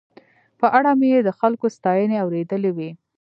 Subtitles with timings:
[0.59, 2.89] په اړه مې یې د خلکو ستاينې اورېدلې وې.